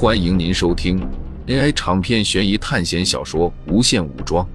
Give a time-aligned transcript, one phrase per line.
[0.00, 1.00] 欢迎您收听
[1.48, 4.46] AI 长篇悬疑探险小说《无限武装》，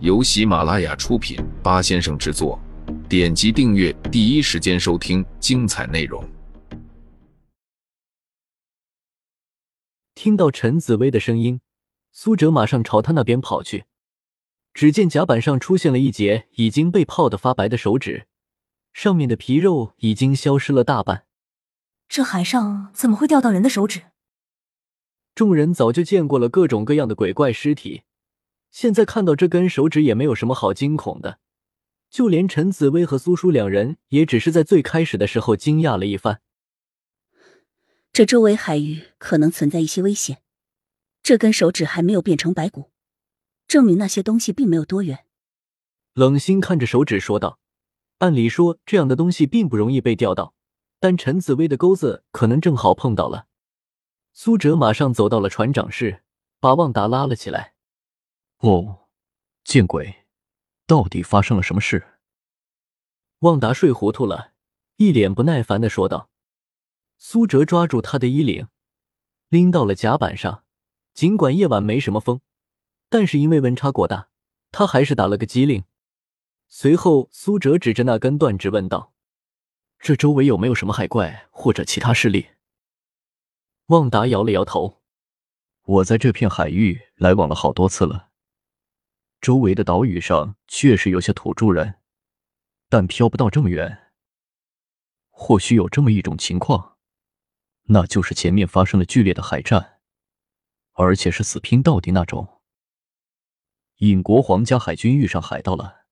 [0.00, 2.60] 由喜马拉雅出品，八先生制作。
[3.08, 6.22] 点击订阅，第一时间收听精彩内容。
[10.14, 11.62] 听到陈紫薇的声音，
[12.12, 13.86] 苏哲马上朝他那边跑去。
[14.74, 18.26] 只见甲板上出现了一截已经被泡得发白的手指，
[18.92, 21.24] 上面的皮肉已经消失了大半。
[22.06, 24.02] 这海上怎么会掉到人的手指？
[25.40, 28.02] 众人早就见过了各种各样的鬼怪尸体，
[28.70, 31.38] 现在看到这根手指也没有什么好惊恐的。
[32.10, 36.42] 就连陈紫薇和苏叔两人也只是在最开始的时候惊讶了一番。
[38.12, 40.42] 这周围海域可能存在一些危险，
[41.22, 42.90] 这根手指还没有变成白骨，
[43.66, 45.20] 证明那些东西并没有多远。
[46.12, 47.58] 冷心看着手指说道
[48.20, 50.52] ：“按理说这样的东西并不容易被钓到，
[50.98, 53.46] 但陈紫薇的钩子可能正好碰到了。”
[54.32, 56.22] 苏哲马上走到了船长室，
[56.60, 57.74] 把旺达拉了起来。
[58.58, 59.08] 哦，
[59.64, 60.26] 见鬼！
[60.86, 62.18] 到底发生了什么事？
[63.40, 64.52] 旺达睡糊涂了，
[64.96, 66.30] 一脸不耐烦的说道。
[67.18, 68.68] 苏哲抓住他的衣领，
[69.48, 70.64] 拎到了甲板上。
[71.12, 72.40] 尽管夜晚没什么风，
[73.08, 74.28] 但是因为温差过大，
[74.70, 75.84] 他还是打了个激灵。
[76.68, 79.12] 随后，苏哲指着那根断指问道
[79.98, 82.50] ：“这周围有没有什么海怪或者其他势力？”
[83.90, 85.02] 旺达摇了摇头
[85.82, 88.30] ：“我在这片海域来往了好多次了，
[89.40, 91.96] 周围的岛屿上确实有些土著人，
[92.88, 94.12] 但漂不到这么远。
[95.30, 96.98] 或许有这么一种情况，
[97.86, 99.98] 那就是前面发生了剧烈的海战，
[100.92, 102.60] 而且是死拼到底那种。
[103.96, 106.02] 尹国皇家海军遇上海盗了。”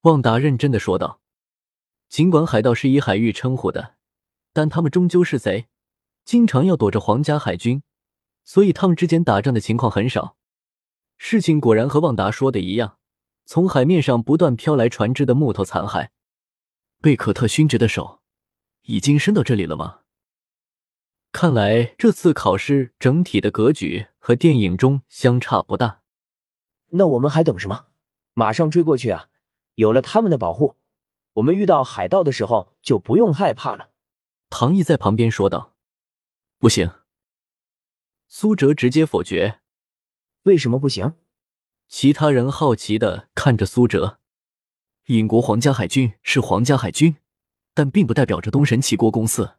[0.00, 1.20] 旺达认真的说道
[2.08, 3.96] ：“尽管海盗是以海域称呼的，
[4.54, 5.68] 但他们终究是贼。”
[6.24, 7.82] 经常要躲着皇家海军，
[8.44, 10.36] 所以他们之间打仗的情况很少。
[11.18, 12.98] 事情果然和旺达说的一样，
[13.44, 16.08] 从海面上不断飘来船只的木头残骸。
[17.00, 18.20] 贝克特勋爵的手
[18.82, 20.00] 已经伸到这里了吗？
[21.30, 26.00] 看来这次考试整体的格局和电影中相差不大。
[26.90, 27.86] 那我们还等什么？
[28.32, 29.28] 马上追过去啊！
[29.74, 30.76] 有了他们的保护，
[31.34, 33.90] 我们遇到海盗的时候就不用害怕了。
[34.48, 35.73] 唐毅在旁边说道。
[36.64, 36.90] 不行，
[38.26, 39.60] 苏哲直接否决。
[40.44, 41.12] 为什么不行？
[41.88, 44.18] 其他人好奇的看着苏哲。
[45.08, 47.16] 英国皇家海军是皇家海军，
[47.74, 49.56] 但并不代表着东神齐国公司。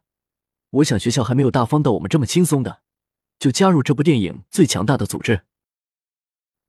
[0.70, 2.82] 我想学校还没有大方到我们这么轻松的
[3.38, 5.42] 就加入这部电影最强大的组织。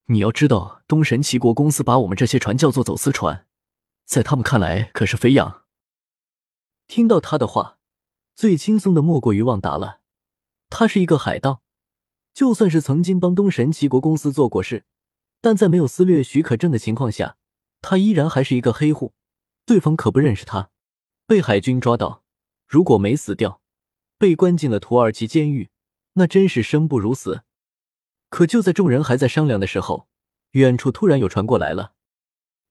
[0.05, 3.47] 你要知道，东神齐国公司把我们这些船叫做走私船，
[4.05, 5.63] 在他们看来可是肥羊。
[6.85, 7.79] 听到他的话，
[8.35, 10.01] 最轻松的莫过于旺达了。
[10.69, 11.61] 他是一个海盗，
[12.33, 14.85] 就算是曾经帮东神齐国公司做过事，
[15.41, 17.38] 但在没有私掠许可证的情况下，
[17.81, 19.13] 他依然还是一个黑户。
[19.66, 20.69] 对方可不认识他，
[21.25, 22.23] 被海军抓到，
[22.67, 23.61] 如果没死掉，
[24.17, 25.69] 被关进了土耳其监狱，
[26.13, 27.44] 那真是生不如死。
[28.29, 30.07] 可就在众人还在商量的时候，
[30.51, 31.94] 远处突然有船过来了。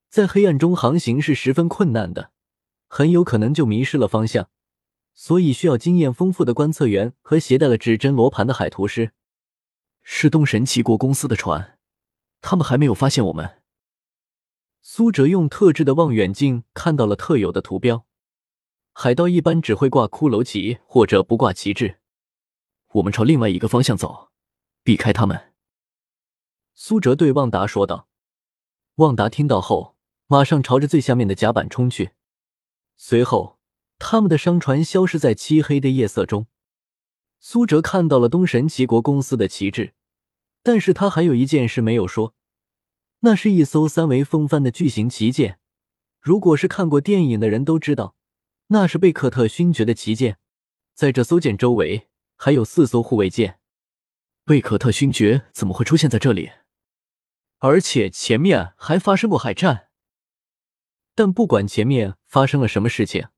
[0.08, 2.30] 在黑暗中航行是十分困难的，
[2.88, 4.48] 很有可能就迷失了方向。
[5.16, 9.12] 所以需要经验丰富的观测员和携带了指针罗盘的海图师。
[10.02, 11.78] 是东神齐国公司的船，
[12.42, 13.62] 他们还没有发现我们。
[14.82, 18.06] 苏哲用特制的望远镜看到了特有的图标。
[18.92, 21.98] 海盗一般只会挂骷髅旗或者不挂旗帜。
[22.92, 24.30] 我们朝另外一个方向走，
[24.82, 25.54] 避开他们。
[26.74, 28.08] 苏哲对旺达说道。
[28.96, 32.12] 旺达听到后，马上朝着最下面的甲板冲去，
[32.96, 33.55] 随后。
[33.98, 36.46] 他们的商船消失在漆黑的夜色中。
[37.38, 39.94] 苏哲看到了东神齐国公司的旗帜，
[40.62, 42.34] 但是他还有一件事没有说，
[43.20, 45.58] 那是一艘三维风帆的巨型旗舰。
[46.20, 48.16] 如果是看过电影的人都知道，
[48.68, 50.38] 那是贝克特勋爵的旗舰。
[50.94, 53.60] 在这艘舰周围还有四艘护卫舰。
[54.44, 56.50] 贝克特勋爵怎么会出现在这里？
[57.58, 59.88] 而且前面还发生过海战。
[61.14, 63.28] 但不管前面发生了什么事情。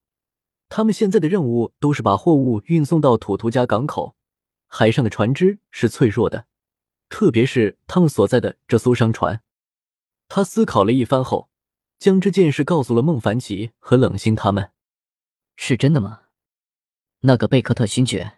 [0.68, 4.16] 他们现在的任务都是把货物运送到土图加港口。
[4.66, 6.46] 海上的船只是脆弱的，
[7.08, 9.42] 特别是他们所在的这艘商船。
[10.28, 11.48] 他思考了一番后，
[11.98, 14.72] 将这件事告诉了孟凡奇和冷星他们。
[15.56, 16.24] 是真的吗？
[17.20, 18.34] 那个贝克特勋爵？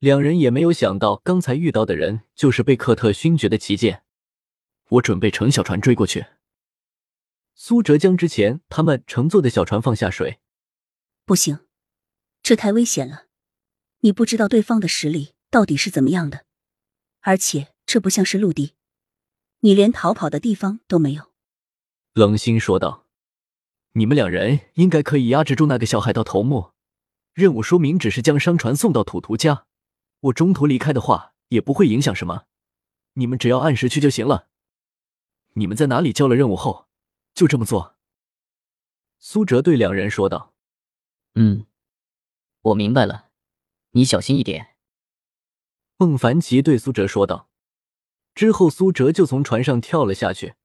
[0.00, 4.02] 两人也没有想到，刚才遇到的人就是贝克特勋爵的旗舰。
[4.88, 6.26] 我准备乘小船追过去。
[7.54, 10.40] 苏哲将之前他们乘坐的小船放下水。
[11.26, 11.66] 不行，
[12.40, 13.26] 这太危险了。
[14.00, 15.66] 你不知道对方的实力到。
[15.66, 16.46] 底是怎么样的。
[17.22, 18.74] 而且这不像是陆地，
[19.60, 21.32] 你连逃跑的地方都没有。”
[22.14, 23.08] 冷心说道
[23.94, 26.70] ，“你们两人应该可以压制住那个小海盗头目。
[27.34, 29.66] 任务说明只是将商船送到土图家，
[30.20, 32.44] 我中途离开的话也不会影响什么。
[33.14, 34.48] 你们只要按时去就行了。
[35.54, 36.86] 你们在哪里交了任务后，
[37.34, 37.96] 就这么做。”
[39.18, 40.54] 苏哲对两人说道。
[41.36, 41.66] “嗯，
[42.62, 43.30] 我明白了，
[43.90, 44.74] 你小心一点。”
[45.98, 47.48] 孟凡奇对苏哲说道。
[48.34, 50.56] 之后，苏哲就从船上跳了下去。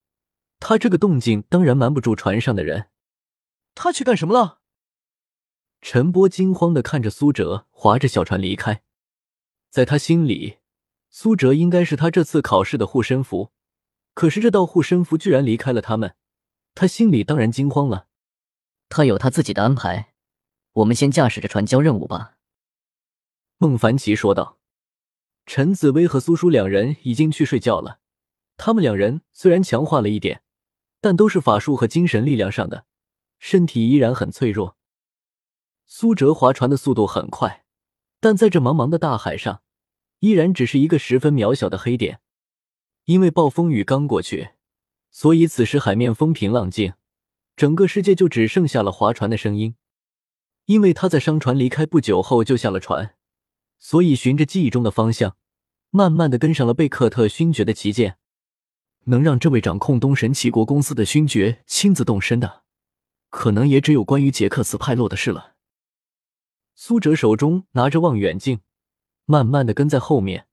[0.60, 2.88] 他这个动静当然瞒不住船上的人。
[3.74, 4.60] 他去干什么了？
[5.80, 8.82] 陈波惊慌的看着苏哲划着小船离开，
[9.70, 10.58] 在他心里，
[11.10, 13.52] 苏哲应该是他这次考试的护身符。
[14.14, 16.14] 可是这道护身符居然离开了他们，
[16.74, 18.06] 他心里当然惊慌了。
[18.90, 20.11] 他有他自己的安排，
[20.72, 22.36] 我们先驾驶着船交任务吧。”
[23.58, 24.58] 孟凡奇说道。
[25.44, 27.98] 陈紫薇和苏叔两人已经去睡觉了。
[28.56, 30.42] 他们两人虽然强化了一点，
[31.00, 32.86] 但都是法术和精神力量上的，
[33.40, 34.76] 身体依然很脆弱。
[35.84, 37.64] 苏哲划船的速度很快，
[38.20, 39.62] 但在这茫茫的大海上，
[40.20, 42.20] 依然只是一个十分渺小的黑点。
[43.06, 44.50] 因为暴风雨刚过去，
[45.10, 46.94] 所以此时海面风平浪静，
[47.56, 49.74] 整个世界就只剩下了划船的声音。
[50.72, 53.14] 因为他在商船离开不久后就下了船，
[53.78, 55.36] 所以循着记忆中的方向，
[55.90, 58.16] 慢慢的跟上了贝克特勋爵的旗舰。
[59.04, 62.62] 能让这位掌控东神齐国公司的勋爵亲自动身的，
[63.28, 65.56] 可能也只有关于杰克斯派洛的事了。
[66.74, 68.60] 苏哲手中拿着望远镜，
[69.26, 70.46] 慢慢的跟在后面，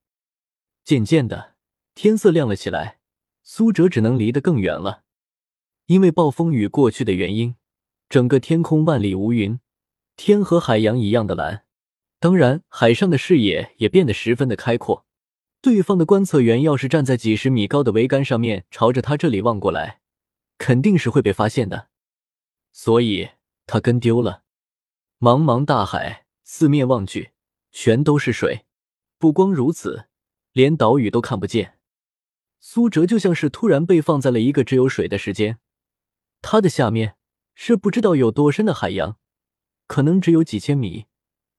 [0.83, 1.55] 渐渐的。
[1.95, 2.99] 天色亮了起来，
[3.41, 5.03] 苏哲只能离得更远了，
[5.85, 7.55] 因为暴风雨过去的原因，
[8.09, 9.57] 整个天空万里无云，
[10.19, 11.63] 天和海洋一样的蓝。
[12.19, 15.05] 当然，海上的视野也变得十分的开阔。
[15.61, 20.01] 对方的观测员要是站在几十米高的桅杆上面，朝着他这里望过来，
[20.57, 21.87] 肯定是会被发现的。
[22.73, 23.29] 所以
[23.65, 24.43] 他跟丢了。
[25.19, 27.31] 茫茫大海，四面望去，
[27.71, 28.65] 全都是水。
[29.17, 30.07] 不光如此，
[30.51, 31.79] 连岛屿都看不见。
[32.59, 35.59] 苏哲就像是突然被放在了一个只有水的时间，
[36.41, 37.15] 他的下面
[37.55, 39.17] 是不知道有多深的海洋，
[39.89, 41.07] 可能只有几千米，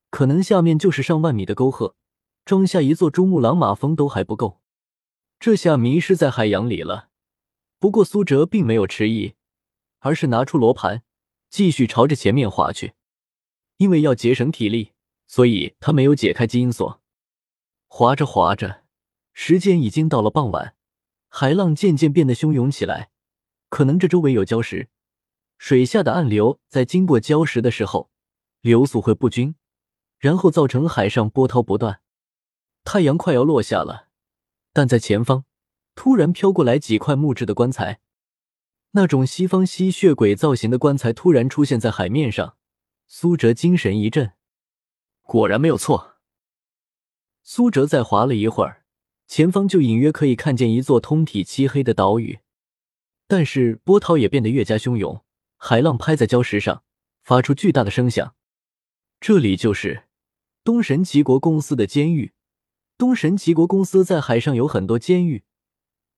[0.09, 1.97] 可能下面就是上万米的沟壑，
[2.45, 4.61] 装下一座珠穆朗玛峰都还不够。
[5.41, 7.09] 这下迷失在海洋里了。
[7.81, 9.35] 不过苏哲并没有迟疑，
[9.99, 11.03] 而是拿出罗盘，
[11.49, 12.93] 继续朝着前面划去。
[13.79, 14.93] 因为要节省体力，
[15.27, 17.03] 所以他没有解开基因锁。
[17.89, 18.85] 划着划着，
[19.33, 20.77] 时间已经到了傍晚。
[21.29, 23.11] 海浪渐渐变得汹涌起来，
[23.69, 24.89] 可能这周围有礁石，
[25.59, 28.09] 水下的暗流在经过礁石的时候，
[28.61, 29.55] 流速会不均，
[30.19, 32.01] 然后造成海上波涛不断。
[32.85, 34.09] 太阳快要落下了，
[34.73, 35.45] 但在前方
[35.95, 38.01] 突然飘过来几块木质的棺材，
[38.93, 42.57] 那种西方吸血鬼造型的棺材突然出现在海面上。
[43.07, 44.35] 苏哲精神一振，
[45.23, 46.15] 果然没有错。
[47.43, 48.85] 苏哲再划了一会儿。
[49.27, 52.41] 前方就隐约可以看见一座通体漆黑的岛屿，
[53.29, 55.25] 但是波涛也变得越加汹涌，
[55.57, 56.83] 海浪拍在礁石上，
[57.23, 58.35] 发出巨大的声响。
[59.21, 60.05] 这里就是
[60.65, 62.33] 东神齐国公司的监狱。
[62.99, 65.45] 东神齐国公司在海上有很多监狱，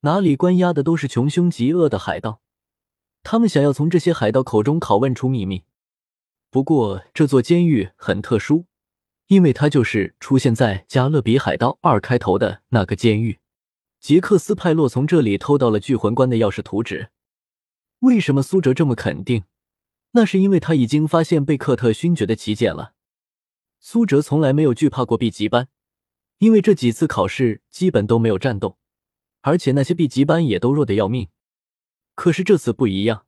[0.00, 2.40] 哪里关押的都是穷凶极恶的海盗，
[3.22, 5.64] 他们想要从这些海盗口中拷问出秘密。
[6.50, 8.66] 不过这座监狱很特殊。
[9.28, 13.38] 因为它就是出现在《加勒比海盗二》开头的那个监狱，
[13.98, 17.08] 杰克斯派洛从这里偷到了聚魂棺的钥匙图纸。
[18.00, 19.44] 为什么苏哲这么肯定？
[20.12, 22.94] 那是因为他已经发现贝克特勋爵的旗舰了。
[23.80, 25.68] 苏哲从来没有惧怕过 B 级班，
[26.38, 28.78] 因为这几次考试基本都没有战斗，
[29.40, 31.28] 而且那些 B 级班也都弱得要命。
[32.14, 33.26] 可是这次不一样，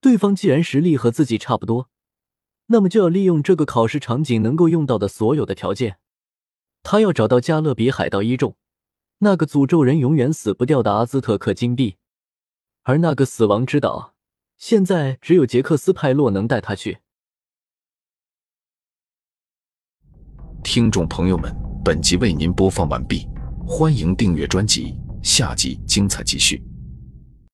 [0.00, 1.90] 对方既然实力和自己差不多。
[2.66, 5.98] 那么就要利用这个考试场景能够用到的所有的条件。
[6.82, 8.56] 他要找到加勒比海盗一众，
[9.18, 11.98] 那个诅咒人永远死不掉的阿兹特克金币，
[12.82, 14.13] 而那个死亡之岛，
[14.66, 16.96] 现在只有杰克斯派洛能带他去。
[20.62, 21.54] 听众朋友们，
[21.84, 23.28] 本集为您播放完毕，
[23.66, 26.62] 欢迎订阅专辑，下集精彩继续。